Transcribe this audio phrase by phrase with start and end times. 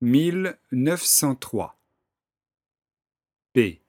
[0.00, 1.76] mille neuf cent trois
[3.52, 3.82] P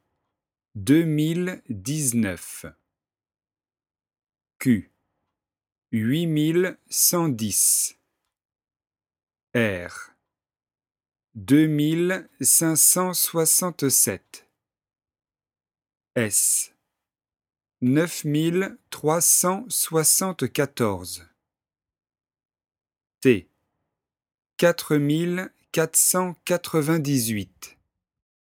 [0.73, 2.65] deux mille dix-neuf
[4.57, 4.91] Q
[5.91, 7.95] huit mille cent dix
[9.55, 10.11] R
[11.35, 14.49] deux mille cinq cent soixante-sept
[16.15, 16.73] S
[17.81, 21.27] neuf mille trois cent soixante-quatorze
[23.21, 23.47] T
[24.57, 27.78] quatre mille quatre cent quatre-vingt-dix-huit.